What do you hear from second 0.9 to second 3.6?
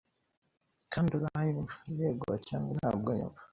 Kandi uranyumva, yego cyangwa ntabwo unyumva